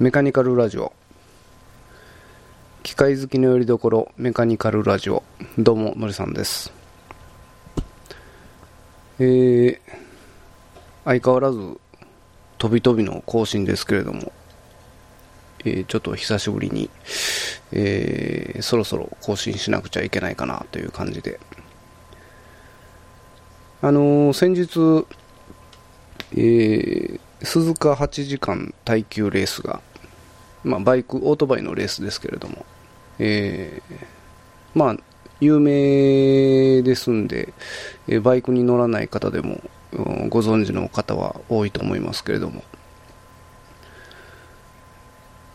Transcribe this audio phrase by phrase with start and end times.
[0.00, 0.94] メカニカルラジオ。
[2.82, 5.22] 機械好きのよりどころメカニカルラジオ。
[5.58, 6.72] どうものりさんです。
[9.18, 9.78] えー、
[11.04, 11.78] 相変わらず
[12.56, 14.32] 飛び飛びの更新ですけれども、
[15.66, 16.88] えー、ちょっと久しぶりに、
[17.72, 21.38] えー、そろそろ更新しなくちゃいけないかなという感じで。
[23.82, 25.04] あの、先日、
[26.32, 29.82] えー、鈴鹿8時間耐久レースが
[30.64, 32.64] まあ、バイク、オートバイのレースですけれども、
[33.18, 33.94] えー、
[34.74, 34.96] まあ、
[35.40, 37.54] 有名ですんで、
[38.08, 39.60] えー、バイクに乗らない方でも、
[40.28, 42.62] ご存知の方は多いと思いますけれども、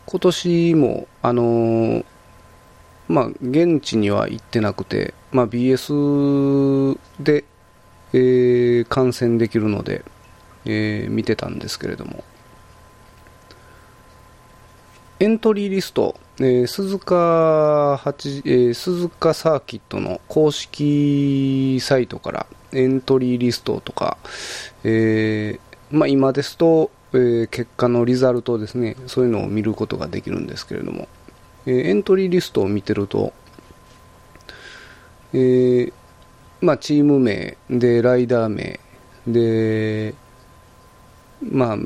[0.06, 2.04] 今年も、あのー、
[3.08, 7.44] まあ、現地には行ってなくて、まあ、BS で、
[8.12, 10.04] えー、観戦できるので、
[10.64, 12.24] えー、見てたんですけれども、
[15.18, 24.18] エントリーリスト、えー、鈴鹿8、えー、鈴鹿サーキットの公式サイトからエントリーリストとか、
[24.84, 31.08] えー、まあ、今ですと、えー、結果のリザルトですね、そういうのを見ることができるんですけれども、
[31.64, 33.32] えー、エントリーリストを見てると、
[35.32, 35.92] えー、
[36.60, 38.78] まあ、チーム名で、ライダー名
[39.26, 40.14] で、
[41.40, 41.78] まあ、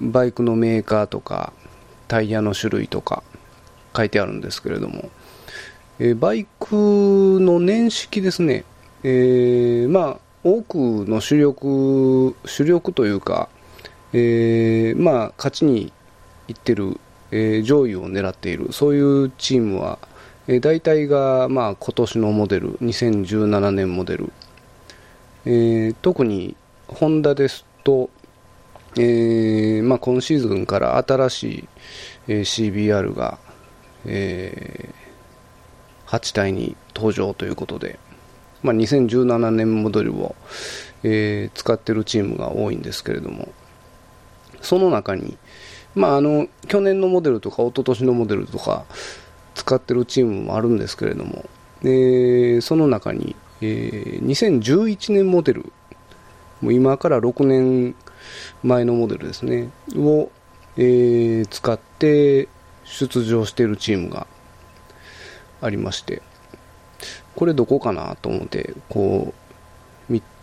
[0.00, 1.52] バイクのメーカーとか、
[2.08, 3.22] タイヤの種類とか
[3.96, 5.10] 書いてあるんですけれども、
[5.98, 8.64] えー、バイクの年式ですね、
[9.02, 13.48] えー、まあ、多くの主力、主力というか、
[14.12, 15.92] えー、まあ、勝ちに
[16.48, 16.98] いってる、
[17.30, 19.98] え、上位を狙っている、そういうチームは、
[20.46, 24.32] え、大体が、まあ、今年のモデル、2017年モデル、
[25.46, 26.56] え、特に
[26.88, 28.10] ホンダですと、
[28.96, 31.68] えーまあ、今シーズンから新しい、
[32.28, 33.38] え、CBR が、
[34.04, 37.98] えー、8体に登場ということで、
[38.62, 40.36] まあ、2017年モデルを、
[41.02, 43.48] えー、使っているチームが多いんですけれども
[44.62, 45.36] その中に、
[45.94, 48.84] まあ、あの去年のモデルとか一昨年のモデルとか
[49.54, 51.44] 使ってるチームもあるんですけれども、
[51.82, 55.72] えー、その中に、えー、2011年モデル
[56.62, 57.94] もう今から6年
[58.62, 60.30] 前のモデルですね、を、
[60.76, 62.48] えー、使って
[62.84, 64.26] 出場しているチームが
[65.60, 66.22] ありまして、
[67.36, 69.44] これどこかなと思って、こう、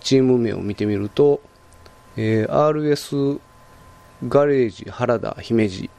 [0.01, 1.41] チーム名を見てみると、
[2.17, 3.39] えー、RS
[4.27, 5.89] ガレージ原田姫路、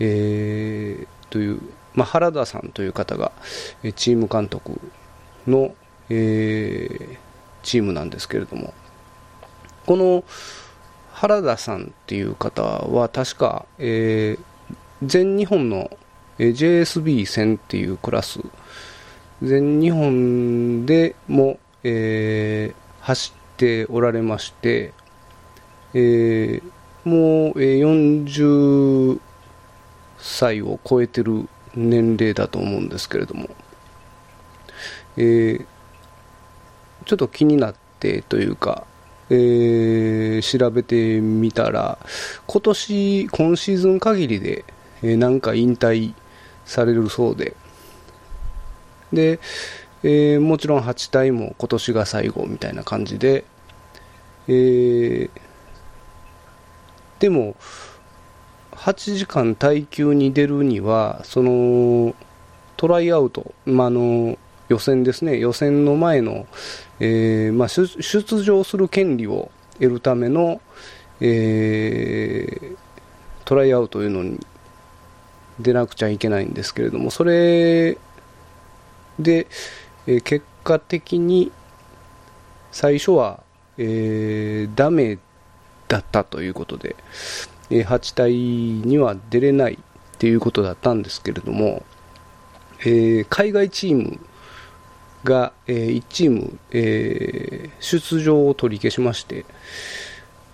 [0.00, 1.60] えー、という、
[1.94, 3.32] まあ、原田さんという方が
[3.94, 4.80] チーム監督
[5.46, 5.74] の、
[6.08, 7.18] えー、
[7.62, 8.74] チームなんですけれども。
[9.86, 10.24] この
[11.20, 15.90] 原田さんっていう方は確か、えー、全日本の
[16.38, 18.40] JSB1000 っていうクラス
[19.42, 24.94] 全日本でも、えー、走っておられまして、
[25.92, 29.20] えー、もう、40
[30.16, 33.50] 歳を超えてる年齢だと思うんですけれども、
[35.18, 35.66] えー、
[37.04, 38.86] ちょっと気になってというか、
[39.30, 41.98] えー、調べてみたら、
[42.46, 44.64] 今年、今シーズン限りで、
[45.02, 46.14] えー、なんか引退
[46.64, 47.54] されるそうで、
[49.12, 49.38] で、
[50.02, 53.44] えー、もちろん8体も今年が最後みたいな感じで、
[54.48, 55.30] えー、
[57.20, 57.54] でも、
[58.72, 62.14] 8時間耐久に出るには、その、
[62.76, 64.38] トライアウト、まあの
[64.70, 66.46] 予選ですね、予選の前の、
[67.00, 70.60] えーまあ、出場する権利を得るための、
[71.20, 72.76] えー、
[73.44, 74.38] トライアウトというのに
[75.58, 77.98] 出なくちゃいけないんですけれども、それ
[79.18, 79.48] で、
[80.06, 81.50] えー、結果的に
[82.70, 83.42] 最初は、
[83.76, 85.18] えー、ダメ
[85.88, 86.94] だったということで、
[87.70, 88.32] えー、8体
[88.88, 89.78] には出れないっ
[90.18, 91.82] ていうことだったんですけれども、
[92.82, 94.20] えー、海外チーム
[95.24, 99.44] が、えー、1チーム、えー、出場を取り消しまして、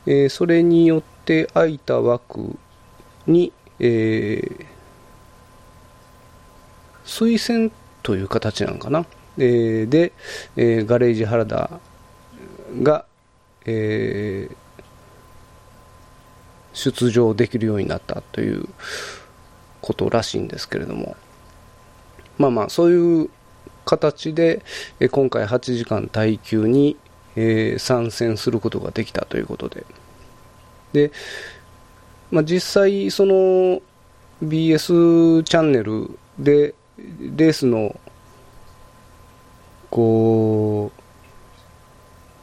[0.07, 2.59] えー、それによって空いた枠
[3.27, 4.67] に、えー、
[7.05, 7.71] 推薦
[8.03, 9.07] という形なのかな、
[9.39, 10.13] えー、で、
[10.57, 11.71] えー、ガレージ原田
[12.83, 13.05] が、
[13.65, 14.57] えー、
[16.73, 18.69] 出場できるようになったという
[19.81, 21.17] ことらしいんですけれども。
[22.39, 23.31] まあまあそういう
[23.87, 24.63] 形で、
[25.01, 26.99] え今回8時間耐久に、
[27.37, 29.87] え参戦することができたということで。
[30.93, 31.13] で、
[32.31, 33.81] まあ、実際、その、
[34.43, 37.99] BS チャンネルでレースの
[39.91, 40.93] こ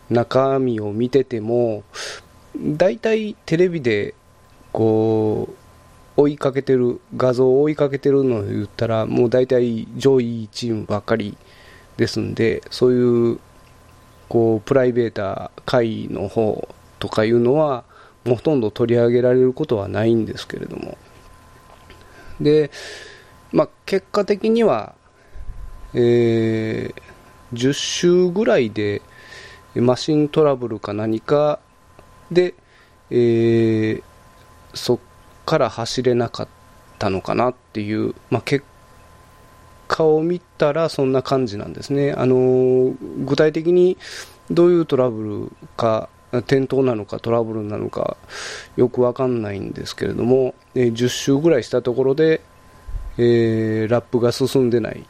[0.09, 1.83] う中身を見てても
[2.57, 4.15] 大体テレビで
[4.71, 5.55] こう
[6.15, 11.37] 追いかけてる画像を追いかけてるのを言ったらもう大体上位チームばっかり
[11.97, 13.39] ですんでそういう
[14.29, 16.67] こうプライベーター会の方
[16.99, 17.83] とかいうのは
[18.25, 20.97] もうほとんど取り上げられることはないんですけれども。
[22.39, 22.71] で、
[23.51, 24.95] まあ、結果的には、
[25.93, 26.93] えー、
[27.53, 29.01] 10周ぐらいで
[29.75, 31.59] マシントラブルか何か
[32.31, 32.53] で、
[33.09, 34.03] えー、
[34.73, 34.99] そっ
[35.45, 36.47] から走れなかっ
[36.99, 38.65] たのかなっていう、まあ、結
[39.87, 42.13] 果を見たらそんな感じなんですね。
[42.13, 42.95] あの
[43.25, 43.97] 具体的に
[44.49, 48.17] どういうトラブルか転倒なのかトラブルなのか
[48.75, 52.41] よくわかんないんですけれども、え、10周ぐらいしたところで、
[53.17, 55.05] えー、ラップが進んでない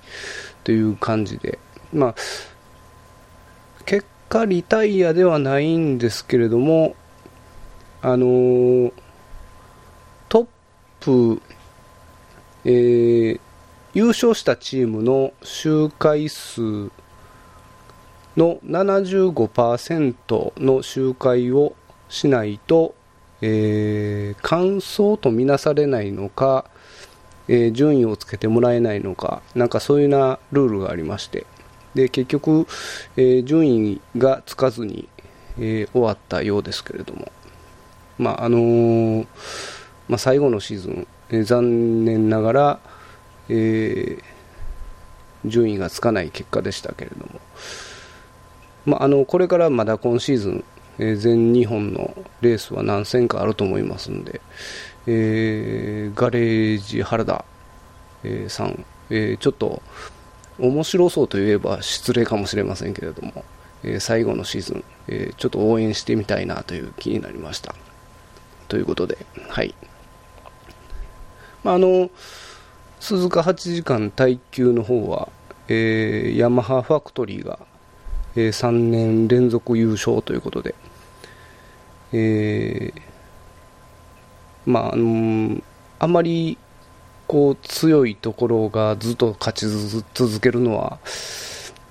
[0.65, 1.59] という感じで、
[1.93, 2.15] まあ、
[3.85, 6.95] 結果リタイアではないんですけれども、
[8.01, 8.93] あのー、
[11.03, 11.41] プ、
[12.63, 13.39] えー、
[13.93, 16.61] 優勝したチームの周回数
[18.37, 21.75] の75%の周回を
[22.07, 22.95] しないと、
[23.41, 26.65] えー、完走とみなされないのか、
[27.49, 31.45] えー、順位をつけてもらえないのか、なんかそういうなルールがありまして、
[31.95, 32.65] で結局、
[33.17, 35.09] えー、順位がつかずに、
[35.57, 37.29] えー、終わったようですけれども、
[38.17, 39.27] まああのー、
[40.13, 42.79] まあ、最後のシーズン、えー、残念ながら、
[43.49, 47.41] えー、順位がつかない結果でしたけれども、
[48.85, 50.63] まあ、あのこれからまだ今シーズン、
[50.99, 54.39] えー、全日本のレースは何戦かあると思いますんで、
[55.07, 57.43] えー、ガレージ原田、
[58.23, 59.81] えー、さん、えー、ちょっと
[60.59, 63.43] 面白そうといえば失礼かもしれませんけれども、
[63.81, 67.73] えー、最後のシーズン、えー、ちょっと応援してみたいなという気になりました。
[68.67, 69.17] ということで
[69.49, 69.73] はい。
[71.63, 72.09] まああの
[72.99, 75.29] 鈴鹿8時間耐久の方は、
[75.67, 77.59] えー、ヤマハファクトリーが
[78.35, 80.75] えー、3年連続優勝ということで、
[82.11, 83.01] えー、
[84.65, 85.61] まあ、あの、
[85.99, 86.57] あまり
[87.27, 89.67] こう強いところがずっと勝ち
[90.13, 90.97] 続けるのは、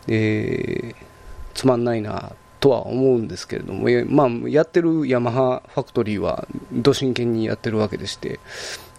[0.08, 0.96] えー、
[1.54, 8.40] つまんないなとは思うんですけれども、まあ、やってるヤマハファクトリーはど真剣にやってるわけでして、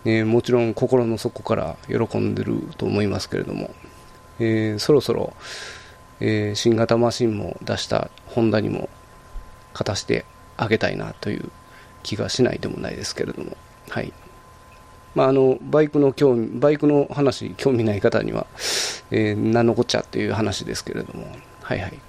[0.05, 3.71] えー、もちろん心の底から喜んでると思いますけれども、
[4.39, 5.33] えー、そろそろ、
[6.19, 8.89] えー、新型マシンも出したホンダにも
[9.73, 10.25] 勝たして
[10.57, 11.51] あげたいなという
[12.03, 13.55] 気がしないでもないですけれども、
[13.89, 14.13] はい。
[15.15, 18.47] まあ、あのバイクの興味バイクの話興味ない方には、
[19.11, 21.27] えー、何のこっちゃっていう話ですけれども、
[21.61, 21.99] はいはい。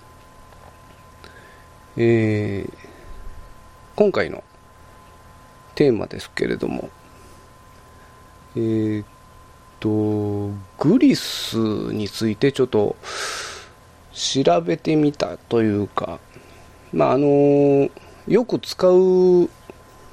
[1.97, 2.73] えー、
[3.95, 4.43] 今回の
[5.75, 6.89] テーマですけれども、
[8.57, 9.05] え、っ
[9.81, 9.89] と
[10.79, 12.97] グリスについてちょっと
[14.13, 16.21] 調べてみたというか、
[16.93, 17.91] まあ、あの
[18.27, 19.49] よく使うも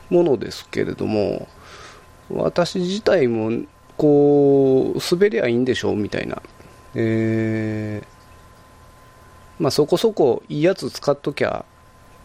[0.09, 1.47] のですけれども
[2.29, 3.65] 私自体も
[3.97, 6.42] こう滑りゃいいんでしょうみたいな、
[6.95, 11.66] えー、まあ、そこそこいいやつ使っときゃ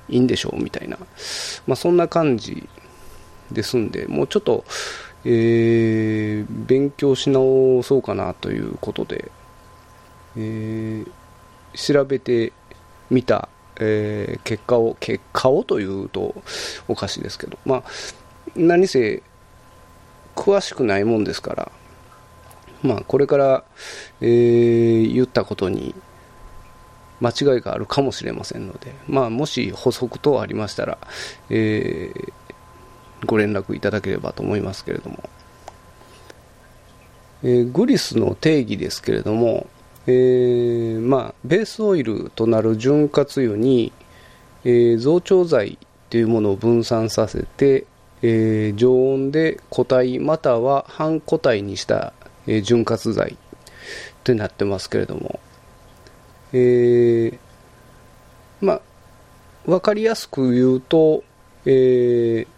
[0.08, 0.96] いいんでしょうみたいな、
[1.66, 2.68] まあ、そんな感じ
[3.52, 4.64] ですんでもうちょっと、
[5.28, 9.30] えー、勉強し直そうかなということで、
[10.36, 11.10] えー
[11.76, 12.52] 調べて
[13.10, 16.34] みた、えー、結果を結果をというと
[16.88, 17.82] おかしいですけどまあ
[18.56, 19.22] 何せ
[20.34, 21.72] 詳しくないもんですから
[22.82, 23.64] まあこれから、
[24.20, 25.94] えー、言ったことに
[27.20, 30.98] 間違いがあるかもしれませんので、まあ、もし補足等ありましたら、
[31.48, 32.32] えー、
[33.24, 35.28] ご連絡いただければと思いますけれども、
[37.42, 39.66] えー、グリスの定義ですけれども、
[40.06, 43.92] えー、まあ、ベースオイルとなる潤滑油に、
[44.64, 45.78] えー、増長剤
[46.10, 47.86] というものを分散させて、
[48.22, 52.12] えー、常温で固体または半固体にした、
[52.46, 53.36] え、潤滑剤
[54.24, 55.40] となってますけれども、
[56.52, 57.38] えー、
[58.60, 58.80] まあ、
[59.66, 61.24] 分かりやすく言うと、
[61.64, 62.55] えー、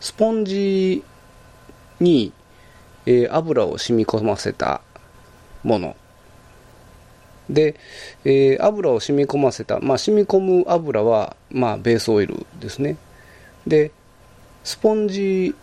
[0.00, 1.02] スポンジ
[2.00, 2.32] に、
[3.06, 4.80] えー、油を染み込ませた
[5.62, 5.96] もの。
[7.48, 7.76] で、
[8.24, 12.96] えー、油を染み込ませた、まあ、染み込む油は、まあ、ベースオイルですね。
[13.66, 13.92] で
[14.64, 15.54] スポンジ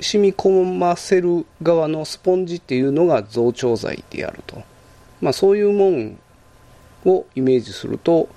[0.00, 4.62] 染み込ませる側のスポンジっていうのが増長剤であると、
[5.20, 6.18] まあ、そういうもん
[7.04, 8.28] をイメージすると、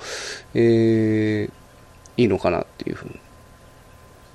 [0.53, 1.51] えー、
[2.17, 3.19] いいのかなっていうふうに。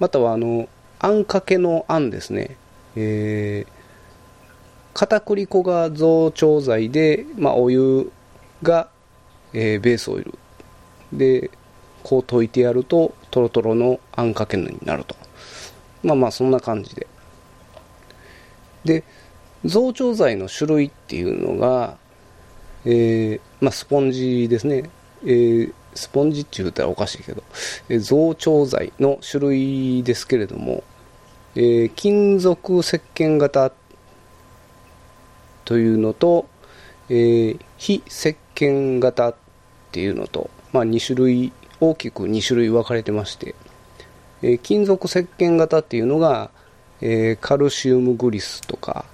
[0.00, 0.68] またはあの
[1.04, 2.56] あんかけのあんですね、
[2.96, 8.10] えー、片栗粉が増長剤で、まあ、お湯
[8.62, 8.88] が、
[9.52, 10.32] えー、ベースオイル。
[11.12, 11.50] で
[12.02, 15.14] こう溶いてやるとトロトロのあんかけになると。
[16.02, 17.06] まあまあそんな感じで。
[18.86, 19.04] で
[19.66, 21.98] 増長剤の種類っていうのが、
[22.86, 24.88] えーまあ、スポンジですね、
[25.22, 27.42] えー、スポンジって言うたらおかしいけど、
[27.90, 30.82] えー、増長剤の種類ですけれども、
[31.56, 33.72] えー、金属石鹸型
[35.64, 36.46] というのと、
[37.08, 39.34] えー、非石鹸型っ
[39.92, 43.54] ていうのと、まあ、2種類大きく2種類分かれてまして、
[44.42, 46.50] えー、金属石鹸型っていうのが、
[47.00, 49.04] えー、カルシウムグリスとか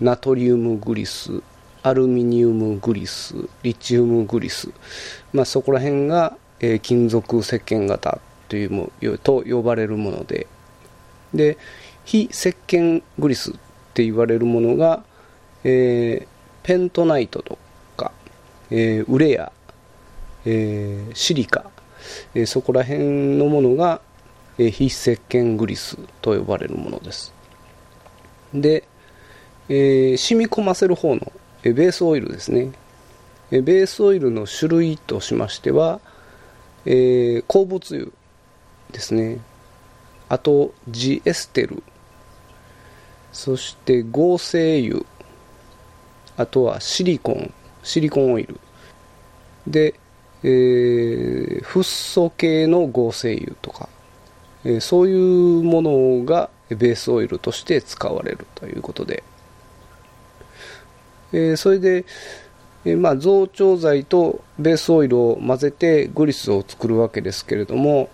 [0.00, 1.42] ナトリウムグリス
[1.82, 4.70] アルミニウムグリスリチウムグリス、
[5.32, 8.90] まあ、そこら辺が、えー、金属石鹸型というも
[9.22, 10.46] と呼ばれるもので
[11.32, 11.58] で
[12.06, 13.54] 非石鹸グリスっ
[13.92, 15.02] て言われるものが、
[15.64, 16.26] えー、
[16.62, 17.58] ペントナイトと
[17.96, 18.12] か、
[18.70, 19.50] えー、ウレア、
[20.44, 21.68] えー、シリカ、
[22.32, 24.00] えー、そこら辺のものが、
[24.56, 27.34] えー、非石鹸グリスと呼ばれるものです。
[28.54, 28.84] で、
[29.68, 31.32] えー、染み込ませる方の、
[31.64, 32.70] えー、ベースオイルですね、
[33.50, 36.00] えー、ベースオイルの種類としましては、
[36.84, 38.12] えー、鉱物油
[38.92, 39.40] ですね。
[40.28, 41.82] あとジエステル
[43.36, 45.04] そして合成油。
[46.38, 47.52] あとはシリコン。
[47.82, 48.58] シリコンオイル。
[49.66, 50.00] で、
[50.42, 53.90] えー、フッ素系の合成油とか、
[54.64, 59.22] えー、そういうものがベースオイルとして使われるということで、
[61.34, 62.06] えー、それで、
[62.86, 68.08] えー、まあ、増長剤とベースオイルを混ぜてグリスを作るわけですけれども、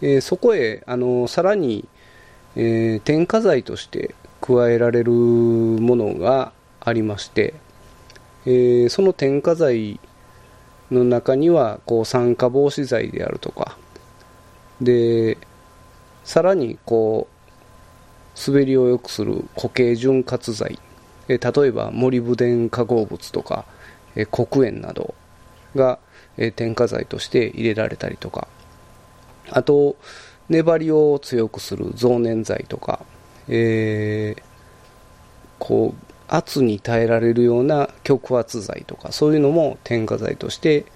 [0.00, 1.86] えそこへあのさらに、
[2.56, 7.54] え添加剤として加えられるものがありまして、
[8.44, 10.00] えー、その添加剤
[10.90, 13.78] の中にはこう酸化防止剤であるとか
[14.80, 15.38] で
[16.24, 20.80] さらにこう滑りを良くする固形潤滑剤、
[21.28, 23.64] えー、例えばモリブデン化合物とか、
[24.16, 25.14] えー、黒鉛など
[25.76, 26.00] が、
[26.36, 28.48] え、添加剤として入れられたりとか
[29.50, 29.96] あと
[30.48, 33.06] 粘りを強くする増粘剤とか、
[33.48, 34.42] えー、
[35.58, 40.86] こう圧に耐えられるような極圧剤とかそういうのも添加剤として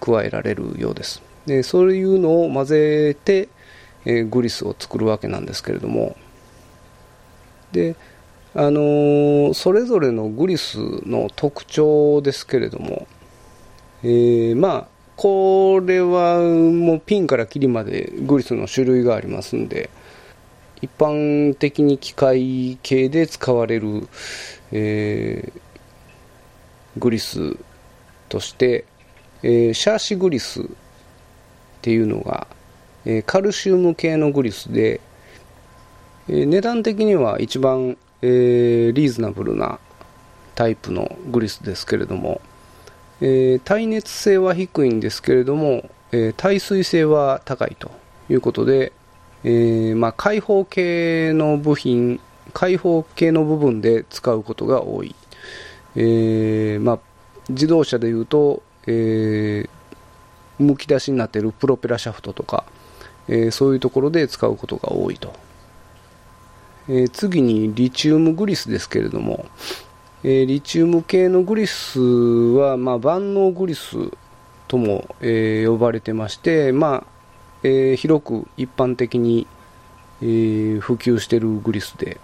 [0.00, 1.22] 加えられるようです。
[1.46, 3.48] でそういうのを混ぜて、
[4.04, 6.16] えー、グリスを作るわけなんですけれども。
[7.72, 7.96] で
[8.54, 13.06] あのー、それぞれのグリスの特徴ですけれども、
[14.02, 14.86] えー、まあ
[15.16, 19.90] これはもうピンからキリまでグリスの種類がありますんで
[20.82, 24.08] 一般的に機械系で使われる、
[24.72, 27.56] えー、グリス
[28.28, 28.84] として、
[29.42, 30.64] えー、シャーシグリスっ
[31.82, 32.46] ていうのが、
[33.04, 35.00] えー、カルシウム系のグリスで、
[36.28, 39.78] えー、値段的には一番、えー、リーズナブルな
[40.54, 42.40] タイプのグリスですけれども、
[43.20, 47.90] えー、耐熱性は低いんですけれども、えー、耐水性は高いと
[48.28, 48.92] いうことで、
[49.48, 52.18] えーまあ、開放系の部品
[52.52, 55.14] 開放系の部分で使うことが多い、
[55.94, 56.98] えーまあ、
[57.48, 59.68] 自動車でいうと、えー、
[60.58, 62.64] むき出しになっているプロペラシャフトとか、
[63.28, 65.32] え、そういうところで使うことが多いと、
[66.88, 69.46] え、次にリチウムグリスですけれども、
[70.24, 73.96] え、リチウム系のグリスは、まあ、万能グリス
[74.66, 77.15] とも、え、呼ばれてまして、まあ
[77.62, 79.46] えー、広く一般的に、
[80.22, 82.20] えー、普及しているグリスで、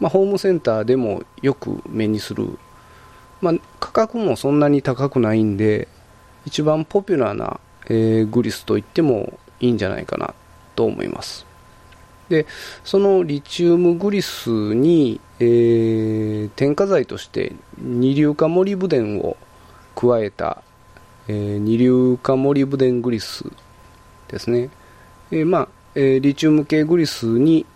[0.00, 2.58] まあ、ホームセンターでもよく目にする、
[3.40, 5.88] まあ、価格もそんなに高くないんで
[6.44, 10.34] 一番ポピュラーな、えー、グリスといってもいいんじゃないかな
[10.74, 11.46] と思います。
[12.28, 12.46] で
[12.84, 19.36] そのリチウムグリスに、えー、添加剤として二硫化モリブデンを
[19.94, 20.62] 加えた、
[21.28, 23.44] えー、二硫化モリブデングリス
[24.28, 24.70] ですね、
[25.30, 27.66] えー、まあ、えー、リチウム系グリスに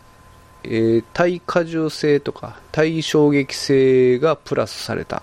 [0.63, 5.23] えー、耐荷重性とか耐衝撃性がプラスされた。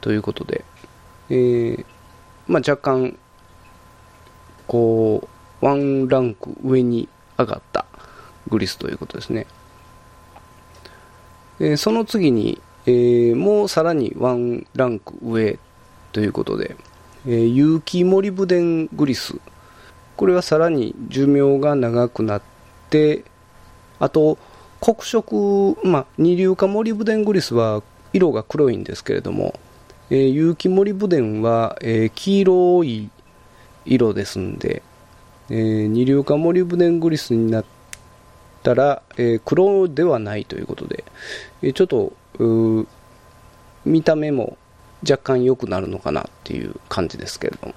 [0.00, 0.64] ということで、
[1.30, 1.84] えー
[2.48, 3.16] まあ、若干
[4.66, 5.28] こ
[5.60, 7.86] うワンランク上に上がった
[8.48, 9.46] グリスということですね。
[11.60, 15.56] えその次に、えもうさらにワンランク上
[16.10, 16.74] ということで、
[17.24, 19.36] え有機モリブデングリス
[20.16, 22.42] これはさらに寿命が長くなっ
[22.90, 23.24] て
[23.98, 24.38] あと
[24.80, 29.58] 黒色、まあ、二硫化モリブデングリスは色が黒いんですけれども、
[30.10, 33.10] えー、有機モリブデンは、えー、黄色い
[33.84, 34.82] 色ですんで、
[35.50, 37.64] えー、二硫化モリブデングリスになっ
[38.62, 41.04] たら、え、黒ではないということで、
[41.62, 42.12] え、ちょっと
[43.84, 44.56] 見た目も
[45.08, 47.74] 若干良くなるのかなっていう感じですけれども。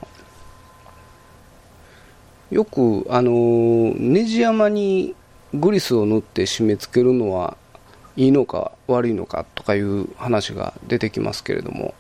[2.52, 5.16] よくあのネジ山に
[5.54, 7.58] グリスを塗って締め付けるのは
[8.16, 11.94] いいのか悪いのかとかいう話が出てきますけれども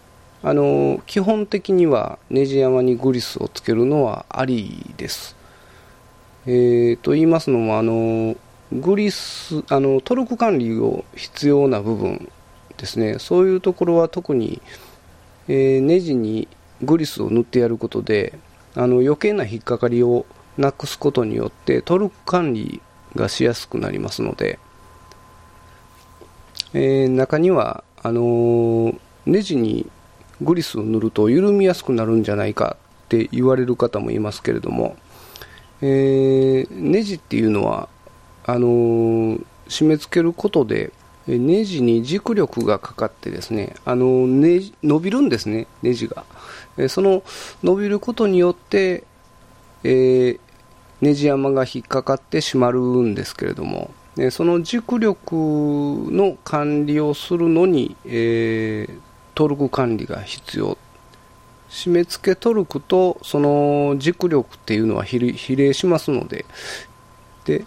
[0.44, 5.36] あの基本的にはネジ山にグリスをつけるのはありです。
[6.46, 8.36] えー、と言いますのもあの
[8.72, 12.30] グリスあのトルク管理を必要な部分
[12.78, 14.62] ですねそういうところは特に、
[15.48, 16.48] えー、ネジに
[16.84, 18.38] グリスを塗ってやることで
[18.76, 20.26] あの余計な引っかかりを
[20.58, 22.82] なくすことによってトルク管理
[23.16, 24.60] がしやすくなりますので、
[26.74, 29.90] えー、中にはあのー、ネジに
[30.42, 34.98] グリスを塗ると緩みやすくなるんじゃないかって言われる方もいますけれども、
[35.82, 37.88] えー、ネジっていうのは
[38.46, 38.68] あの
[39.68, 40.92] 締め付けることで
[41.28, 46.26] ネジに軸力がかかってですねあのね伸びるんですねネジが。
[46.90, 47.24] その
[47.64, 49.06] 伸びることによって、
[49.84, 50.40] えー、
[51.02, 53.92] ネジ山が引っかかってしまうんですけれども、
[54.32, 59.00] その軸力の管理をするのに、えー、
[59.36, 60.78] トルク管理が必要。
[61.70, 65.20] 締め付けトルクとその軸力っていうのは比
[65.56, 66.46] 例しますので。
[67.46, 67.66] で、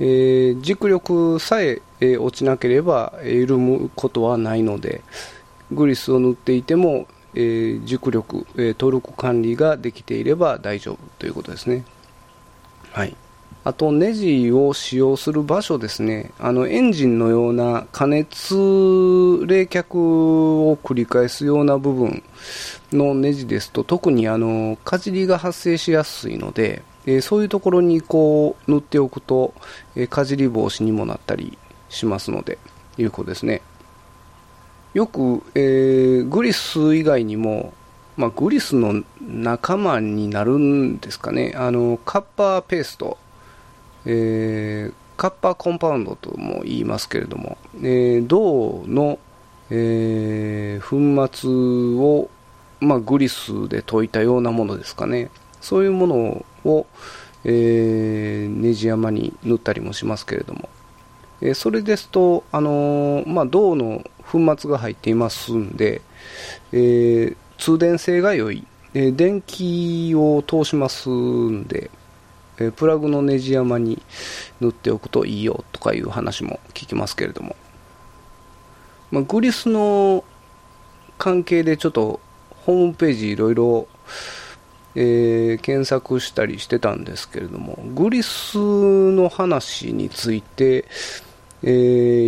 [0.00, 1.80] えー、軸力さえ
[2.12, 5.02] え落ちなければ緩むことはないので
[5.72, 11.84] グリスを塗っていても、えー、軸力、えトルク管理ができていれば大丈夫ということですね。
[12.92, 13.16] はい、
[13.64, 18.58] あとネジを使用する場所ですねあのエンジンのような加熱冷
[19.62, 22.22] 却を繰り返すような部分
[22.92, 29.54] のネジですと特にあのかじりが発生しやすいので、えー、そういうところにこう塗っておくと、
[29.96, 31.56] えー、かじり防止にもなったり
[31.88, 32.58] しますので
[32.96, 33.62] 有効ですね。
[34.92, 37.72] よく、えー、グリス以外にも
[38.16, 43.18] まあ、グリスの仲間になるんですかね、あのカッパーペースト、
[44.06, 49.18] えー、カッパーコンパウンドとも言いますけれども、えー、銅の、
[49.70, 51.50] えー、粉末
[52.00, 52.30] を、
[52.80, 56.86] まあ、グリスで溶いたようなものですかね、そういうものを、
[57.42, 60.68] えー、ネジ山に塗ったりもしますけれども、
[61.44, 64.02] え、それですと、あの、まあ、銅の
[64.32, 66.00] 粉末が入っていますんで、
[66.72, 71.90] え、通電性が良い、え、電気を通しますんで、
[72.58, 74.00] え、プラグのネジ山に
[74.62, 77.56] 塗っておくといいよとかいう話も聞きますけれども、
[79.10, 80.24] まあ、グリスの
[81.18, 82.20] 関係でちょっと
[82.64, 83.86] ホームページいろいろ
[84.96, 90.84] えー、検索したりしてたんですけれどもグリスの話について、
[91.66, 91.70] えー、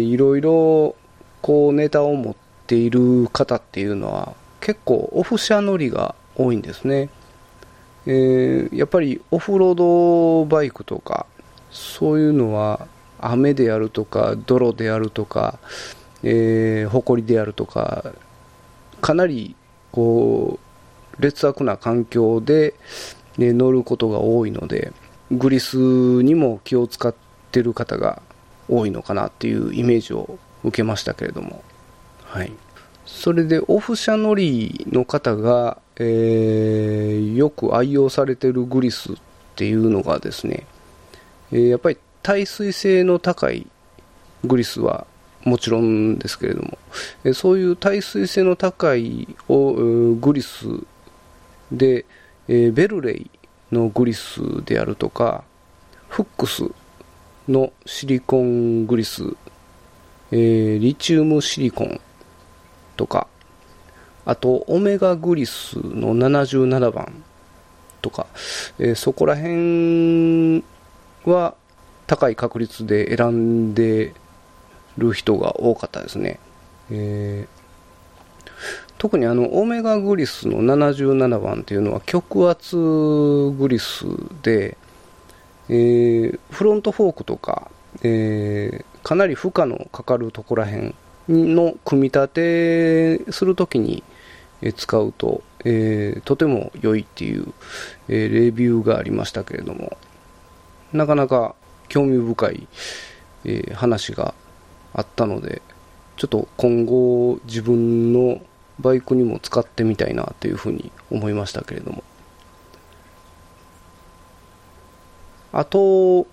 [0.01, 0.97] いろいろ
[1.43, 2.35] こうネタを持っ
[2.67, 7.11] ている方っていうのは結構オフ車乗りが多いんですね、
[8.07, 11.27] えー、やっぱりオフロードバイクとか
[11.71, 15.59] そういうのは雨であるとか泥であるとか、
[16.23, 18.13] えー、埃であるとか
[19.03, 19.55] かなり
[19.93, 20.59] こ
[21.19, 22.73] う劣悪な環境で、
[23.37, 24.93] ね、乗ることが多いので
[25.31, 27.15] グリスにも気を使っ
[27.53, 28.23] てる方が
[28.69, 31.63] 多いのかなっていうイメージを受けましたけれども。
[32.25, 32.53] はい。
[33.05, 39.17] それでオフ車乗りの方が、えー、よく愛用されてるグリスっ
[39.55, 40.67] ていうのがですね、
[41.53, 43.67] えー、やっぱり耐水性の高い
[44.45, 45.07] グリスは
[45.45, 46.79] もちろんですけれども、
[47.25, 49.73] えー、そういう耐水性の高いお
[50.15, 50.67] グリス
[51.71, 52.05] で、
[52.49, 53.31] えベルレイ
[53.73, 55.43] のグリスであるとか
[56.09, 56.65] フックス
[57.49, 59.25] のシリコングリス、
[60.33, 62.01] えリチウムシリコン
[62.97, 63.29] とか、
[64.25, 67.23] あと、オメガグリスの77番
[68.03, 68.27] とか、
[68.79, 70.65] えー、そこら辺
[71.25, 71.55] は
[72.07, 74.15] 高い確率で選んで
[74.99, 76.41] る人が多かったですね。
[76.91, 78.43] えー、
[78.99, 84.07] 特にあの、オメガグリスの77番っていうのは極圧グリス
[84.43, 84.77] で、
[85.69, 87.71] えー、フロントフォークとか、
[88.03, 90.95] えー、かなり負荷のかかるところら辺
[91.29, 94.05] の組み立てするときに
[94.77, 97.53] 使うと、えー、とても良いっていう、
[98.09, 99.97] え、レビューがありましたけれども
[100.93, 101.55] なかなか
[101.89, 102.69] 興味深い、
[103.45, 104.35] え、話が
[104.95, 105.63] あったので
[106.17, 108.41] ちょっと今後自分の
[108.79, 112.03] バイクにも使ってみたいなというふうに思いましたけれども。
[115.57, 116.27] あと、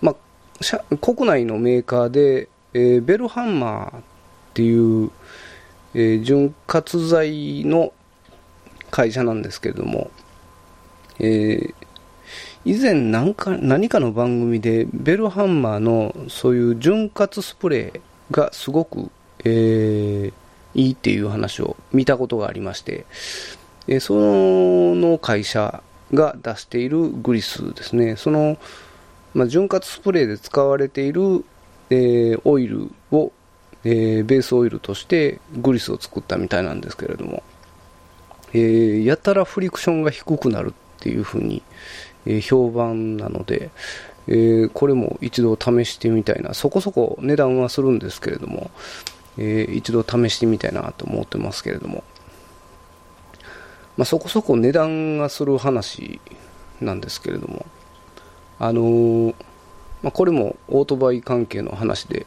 [0.00, 4.02] まあ、国内のメーカーで、えー、ベルハンマーっ
[4.54, 5.10] ていう、
[5.94, 7.92] えー、潤滑剤の
[8.90, 10.10] 会社なんですけれども、
[11.20, 11.74] えー、
[12.64, 19.12] 以前何か何かの番組でベルハンマーのそういう潤滑スプレーがすごく、
[19.44, 23.06] えー、いいっていう話を見たことがありまして、
[23.86, 28.58] えその会社が出しているグリスですね、その、
[29.34, 31.44] まあ、潤滑スプレーで使われている、
[31.90, 33.32] えー、オイルを、
[33.84, 37.42] えー、ベースオイルとしてグリスを作ったみたいなんですけれども、
[38.52, 41.62] えー、やたらフリクションが低くなるっていうふうに、
[42.24, 43.70] え評判なので、
[44.26, 48.70] え、これも一度試してみたいな、そこそこ値段はするんですけれども、
[49.38, 52.02] えー、一度試してみたいなと思ってますけれども、
[53.96, 56.20] まあ、そこそこ値段がする話
[56.80, 57.66] なんですけれども、
[58.58, 59.34] あのー、
[60.02, 62.26] まあ、これもオートバイ関係の話で、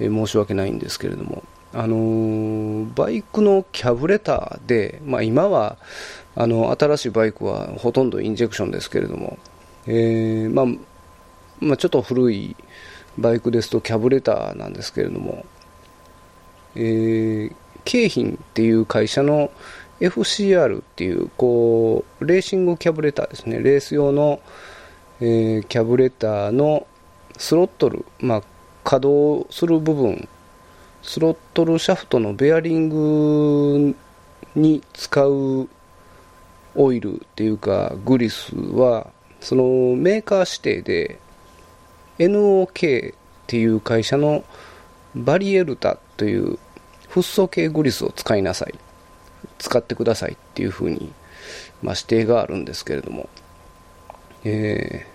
[0.00, 1.42] え申し訳ないんですけれども、
[1.74, 5.76] あのバイクのキャブレターで、まあ、今は
[6.34, 9.38] あの新しいバイクはほとんどインジェクションですけれども、
[9.86, 10.66] えー、まあ、
[11.60, 12.56] まあ、ちょっと古い
[13.18, 15.44] バイクですとキャブレターなんですけれども、
[16.74, 19.50] えー、京浜っていう会社の
[20.00, 23.60] FCR っていうこうレーシングキャブレターですね。
[23.60, 24.40] レース用の、
[25.20, 26.86] えー、キャブレターの
[27.36, 28.42] スロットル、まあ、
[28.84, 30.28] 稼働する部分。
[31.02, 33.94] スロットルシャフトのベアリング
[34.54, 35.68] に使う
[36.74, 39.64] オイルっていうかグリスはその
[39.96, 41.18] メーカー指定で
[42.18, 44.44] NOK っていう会社の
[45.14, 46.58] バリエルタという
[47.08, 48.74] フッ素系グリスを使いなさい。
[49.58, 51.12] 使ってくださいっていうふうに、
[51.82, 53.28] まあ、指定があるんですけれども、
[54.44, 55.08] えー、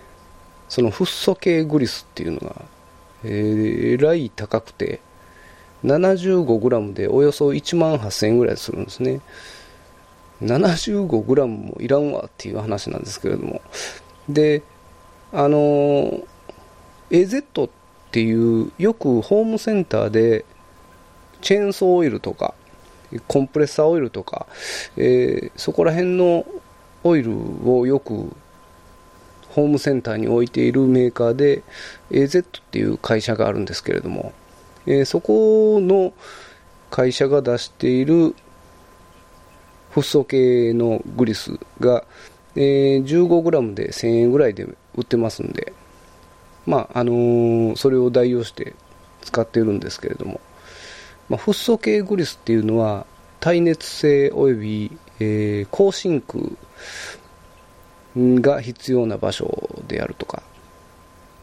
[0.68, 2.62] そのフッ素系グリスっていうのが、
[3.24, 5.00] えー、えらい高くて
[5.84, 9.20] 75g でおよそ1万8000円ぐらいするんですね。
[10.42, 13.60] 75g もいらんわっていう話なんですけれども。
[14.28, 14.62] で
[15.32, 16.24] あのー
[17.10, 17.70] AZ っ
[18.10, 20.44] ていうよくホームセンターで
[21.42, 22.54] チェーンソーオイルとか
[23.26, 24.46] コンプレッサーオイルとか、
[24.96, 26.46] えー、そこら辺の
[27.02, 27.32] オイル
[27.68, 28.34] をよく
[29.50, 31.62] ホームセンターに置いているメーカーで
[32.10, 34.32] AZ っていう会社があるんですけれども、
[34.86, 36.12] えー、そこの
[36.90, 38.34] 会社が出している
[39.90, 42.04] フッ素系のグリスが、
[42.56, 44.64] えー、15g で1000円ぐらいで
[44.96, 45.72] 売ってますんで、
[46.66, 48.74] まああのー、それを代用して
[49.22, 50.40] 使っているんですけれども、
[51.28, 53.06] まあ、フッ素系グリスっていうのは
[53.40, 56.42] 耐熱性および、えー、高真空
[58.16, 60.42] が必要な場所であるとか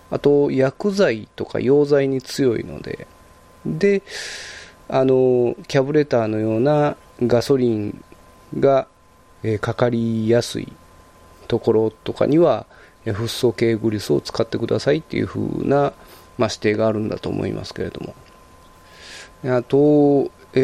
[0.10, 3.08] あと薬剤とか溶剤に強いので
[3.66, 4.04] で
[4.90, 8.04] あのキャブレターのようなガソリン
[8.60, 8.88] が、
[9.44, 10.74] えー、かかりやすい
[11.48, 12.66] ところとかには
[13.06, 15.94] フッ素系グリスを使ってくださいっていう風な、
[16.38, 18.14] まあ、指定があるんだと思いますけれども。
[19.44, 20.60] あと、え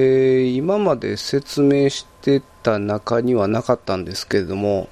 [0.45, 4.89] ー、今まで説明してた中にはなかったんですけれども、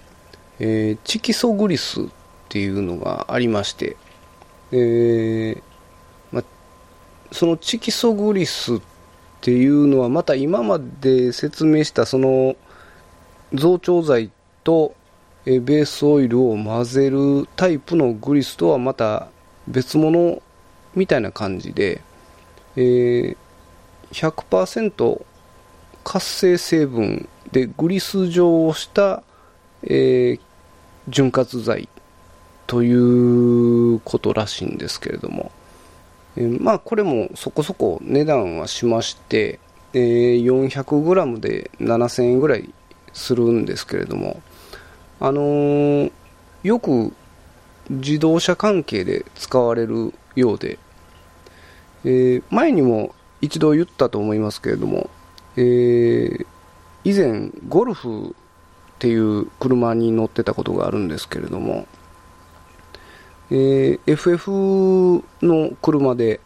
[0.60, 2.06] えー、チキソグリスっ
[2.50, 3.98] ていうのがありまして、
[4.72, 5.62] えー
[6.32, 6.44] ま、
[7.32, 8.80] そのチキソグリスっ
[9.42, 12.56] ていうのはまた今まで説明したその
[13.54, 14.32] 増長剤
[14.64, 14.96] と
[15.46, 19.28] ベースオイルを混ぜるタイプのグリスとはまた
[19.68, 20.42] 別物
[20.96, 22.02] みたいな感じで、
[22.76, 23.38] えー、
[24.16, 25.26] 100%
[26.06, 29.24] 活性成分でグリス状をした、
[29.84, 30.40] えー、
[31.10, 31.90] 潤滑剤
[32.66, 35.52] ということらしいんですけれども、
[36.38, 39.60] えー、まあこれもそこそこ値段はしまして、
[39.94, 42.74] えー、400g で7000円ぐらい
[43.12, 44.42] するんですけれども、
[45.20, 46.12] あのー、
[46.64, 47.14] よく
[47.90, 50.80] 自動車関係で使われるようで、
[52.06, 53.14] えー、前にも
[53.46, 55.08] 一度言ったと思いますけれども、
[55.56, 56.46] えー、
[57.04, 58.34] 以前ゴルフっ
[58.98, 61.86] ていう車に乗ってたことがあるんですけれども、
[63.52, 66.40] えー、FF の車で、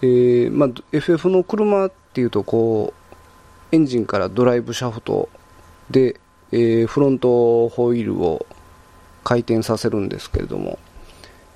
[0.00, 2.94] えーまあ、FF の車っていうとこ
[3.72, 5.28] うエンジンからドライブシャフト
[5.90, 6.18] で、
[6.50, 8.46] えー、フロントホイールを
[9.22, 10.78] 回転させるんですけれども、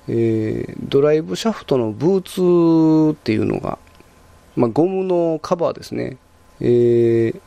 [0.07, 3.79] えー、ドライブシャフトのブーツっていうのが、
[4.55, 6.17] まあ、ゴムのカバーですね、
[6.59, 7.41] えー、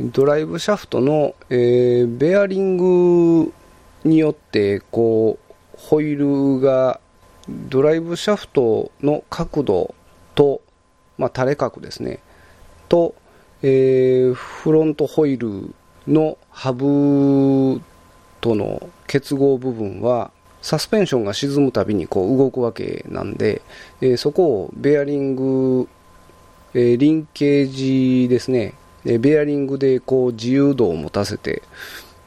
[0.00, 3.52] ドライブシャフトの、えー、ベアリング
[4.04, 7.00] によってこうホイールが
[7.48, 9.94] ドライブシャフトの角度
[10.34, 10.60] と、
[11.18, 12.20] まあ、垂れ角ですね。
[12.88, 13.14] と、
[13.62, 15.74] えー、フロントホイール
[16.06, 17.80] のハブ
[18.40, 20.30] との結合部分は
[20.62, 23.62] サスペンションが沈むたびにこう動くわけなんで、
[24.00, 25.88] えー、そこをベアリング、
[26.78, 28.74] え、リンケージですね、
[29.06, 31.62] えベアリングでこう自由度を持たせて、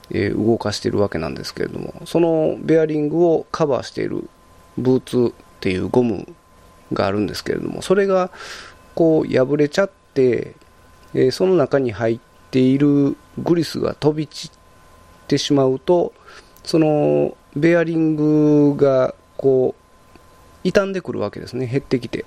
[0.09, 4.27] え動かしているわけなんですけれどもそのベアリングをカバーしている
[4.75, 6.27] ブーツっていうゴム
[6.93, 8.31] があるんですけれどもそれが
[8.95, 10.55] こう破れちゃって、
[11.13, 16.11] えその中に入っているグリスが飛び散ってしまうと
[16.63, 21.67] そのベアリングがこう傷んでくるわけですね。
[21.67, 22.25] 減ってきて。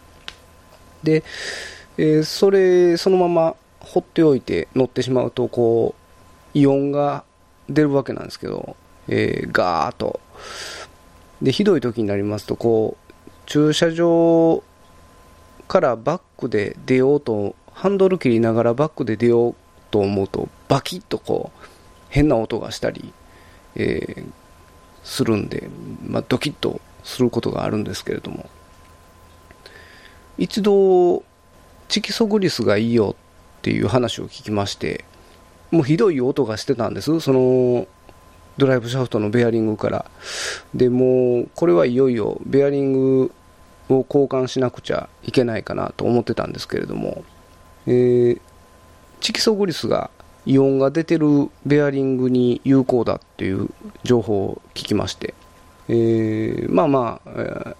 [1.02, 1.24] で、
[1.98, 5.94] えー、それそのまま放っておいて乗ってしまうとこ
[6.54, 7.24] うイオンが
[7.68, 8.76] 出るわけなんですけど、
[9.08, 10.20] えー、ガーッと。
[11.40, 13.12] でひどい時になりますとこう
[13.46, 14.62] 駐車場
[15.66, 19.54] からバックで出ようとハンドル切りながらバックで出よう
[19.90, 21.66] と思うとバキッとこう
[22.10, 23.12] 変な音がしたり、
[23.74, 24.24] えー、
[25.02, 25.68] するんで、
[26.06, 28.48] まあ、ドキッとすることがあるんですけれども。
[30.38, 31.24] 一度
[31.92, 33.14] チキソグリスがいいよ
[33.58, 35.04] っていう話を聞きまして
[35.70, 37.20] もうひどい音がしてたんです。
[37.20, 37.86] その
[38.56, 40.10] ドライブシャフトのベアリングから。
[40.74, 43.32] でもうこれはいよいよベアリング
[43.90, 47.24] を交換しなくちゃいけないかなと思ってたんですけれども、
[47.86, 48.40] えー、
[49.20, 50.08] チキソグリスが
[50.46, 53.68] イオンが出てるベアリングに有効だっていう
[54.02, 55.34] 情報を聞きまして、
[55.88, 57.76] えー、まあまあ、え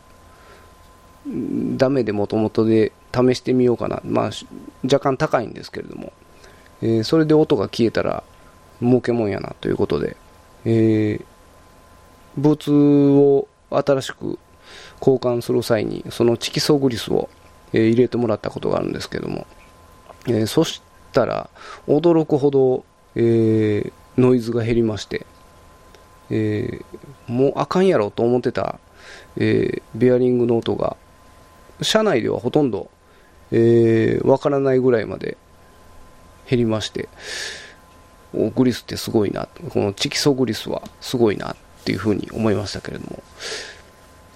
[1.31, 4.31] ー、ダメでもともとで試してみようかな、まあ、
[4.85, 6.13] 若干高いんですけれども、
[6.81, 8.25] えー、それで音が消えたら
[8.81, 10.17] 儲けもんやなということで、
[10.65, 11.25] えー、
[12.37, 14.39] ブーツを新しく
[15.01, 17.29] 交換する際にそのチキソグリスを、
[17.73, 19.47] えー、入れてもらったことがあるんですけども、
[20.27, 21.51] え、そしたら
[21.87, 25.27] 驚くほど、え、ノイズが減りまして、
[26.31, 26.81] え、
[27.27, 28.79] もうあかんやろと思ってた、
[29.37, 30.97] え、ベアリングの音が
[31.83, 32.91] 車内ではほとんど、
[33.53, 35.37] えー、わからないぐらいまで
[36.49, 37.09] 減りまして
[38.33, 43.23] グリスってすごいなこのチキソグリスはすごいなっていうふうに思いましたけれども。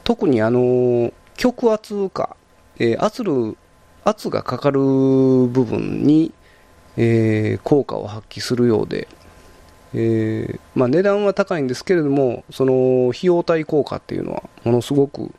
[0.07, 2.37] 特にあの極圧化、
[2.79, 3.57] えー、圧る
[4.05, 6.33] 圧がかかる部分に、
[6.97, 9.09] えー、効果を発揮するようで、
[9.95, 15.35] えー、まあ、値段は高いんですけれどもその費用対効果っていうのはものすごく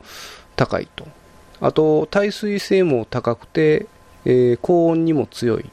[0.54, 1.08] 高いと
[1.60, 3.86] あと耐水性も高くて、
[4.24, 5.70] えー、高温にも強い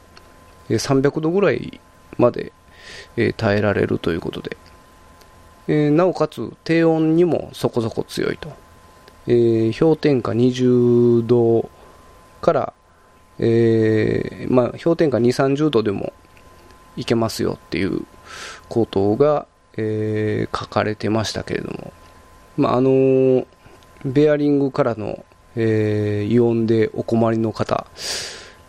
[0.70, 1.80] え300度ぐらい
[2.18, 2.52] まで、
[3.18, 4.58] え耐えられるということで、
[5.68, 8.50] えなおかつ低温にもそこそこ強いと、
[9.28, 11.70] え氷点下20度
[12.42, 12.74] から、
[13.40, 15.22] えー、まあ、氷点下2、
[15.56, 16.14] 30度でも
[16.96, 18.06] いけますよっていう
[18.70, 19.46] ことが、
[19.76, 21.92] えー、書かれてましたけれども、
[22.56, 23.46] まあ、あの、
[24.06, 27.88] ベアリングからの、えイオンでお困りの方、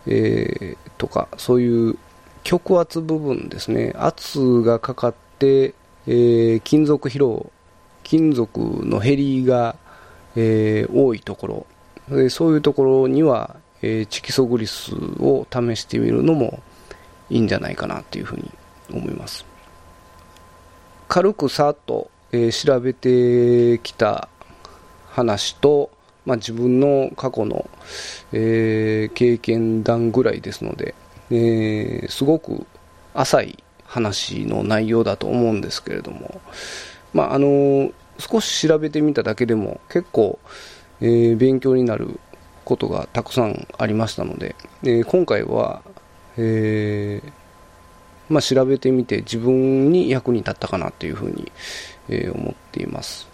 [0.05, 1.97] えとか、そういう
[2.43, 5.73] 極圧部分ですね、圧がかかって、
[6.07, 7.51] え金属疲労、
[8.03, 9.75] 金属の減りが、
[10.35, 11.65] え多いところ。
[12.09, 16.61] で、そういうところには、えー、チキソグリスを試してみるのも
[17.29, 18.49] いいんじゃないかなというふうに
[18.91, 19.45] 思います。
[21.07, 24.29] 軽くさっと、え、調べてきた
[25.09, 25.89] 話と、
[26.27, 27.69] まあ、自分の過去の、
[28.33, 30.93] えー、経験談ぐらいですので、
[31.31, 32.67] えー、すごく
[33.13, 36.41] 浅い話の内容だと思うんですけれども、
[37.13, 40.37] まあ、あの少し調べてみただけでも結構、
[40.99, 42.19] えー、勉強になる
[42.65, 45.81] ことがたくさんありましたので、え、今回は、
[46.35, 47.21] え、
[48.27, 51.49] まあ、調べてみて自分に役に立ったかなというふうに、
[52.09, 53.29] え、思っています。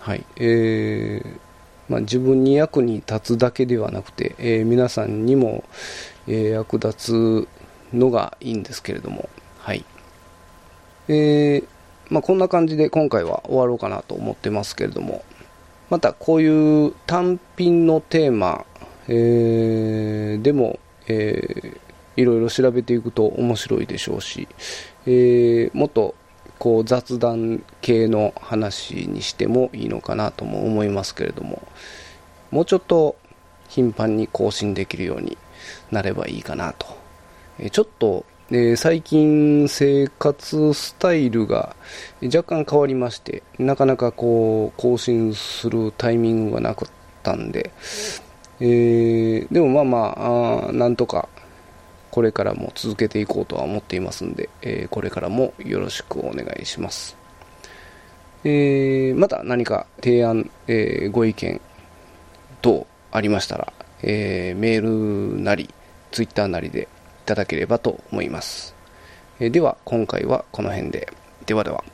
[0.00, 1.45] はいえー
[1.88, 5.64] まあ、自分に役に立つだけではなくて、え皆さんにも、
[6.26, 7.48] え役立つ
[7.92, 9.84] のがいいんですけれども、はい。
[11.08, 11.62] え
[12.08, 15.24] まあ、こんな感じで今回は終わろうかなと思ってますけれども、
[15.90, 18.64] またこういう単品のテーマ、
[19.08, 24.48] えー、でも、えー、いろいろ調べていくと面白いでしょうし、
[25.06, 26.14] えー、もっと
[26.58, 31.66] こう雑談系の話にしてもいいのかなとも思いますけれども
[32.50, 33.16] もうちょっと
[33.68, 35.36] 頻繁に更新できるように
[35.90, 36.86] なればいいかなと、
[37.58, 41.74] えちょっと、え最近生活スタイルが
[42.22, 46.88] 若干変わりましてなかなかこう更新するタイミングがなかっ
[47.24, 47.72] たんで、
[48.60, 51.28] えー、でもまあまああなんとか
[52.16, 57.14] これからも続けていこうとは思っていますんで、え、これからもよろしくお願いします。
[58.42, 61.60] え、また何か提案、え、ご意見
[62.62, 63.70] 等ありましたら、
[64.02, 65.68] えメールなり、
[66.10, 66.86] ツイッターなりでい
[67.26, 68.74] ただければと思います。
[69.38, 71.12] えでは、今回はこの辺で。
[71.44, 71.84] ではでは。